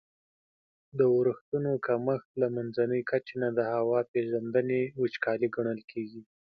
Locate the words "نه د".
3.43-3.59